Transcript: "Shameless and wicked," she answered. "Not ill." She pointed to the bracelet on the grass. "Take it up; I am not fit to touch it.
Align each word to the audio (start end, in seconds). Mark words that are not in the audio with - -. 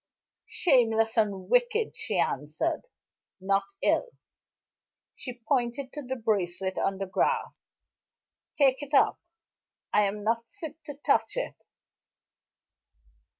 "Shameless 0.47 1.15
and 1.15 1.47
wicked," 1.47 1.95
she 1.95 2.17
answered. 2.17 2.87
"Not 3.39 3.65
ill." 3.83 4.09
She 5.15 5.43
pointed 5.47 5.93
to 5.93 6.01
the 6.01 6.15
bracelet 6.15 6.79
on 6.79 6.97
the 6.97 7.05
grass. 7.05 7.59
"Take 8.57 8.81
it 8.81 8.95
up; 8.95 9.19
I 9.93 10.05
am 10.05 10.23
not 10.23 10.43
fit 10.49 10.83
to 10.85 10.95
touch 10.95 11.37
it. 11.37 11.53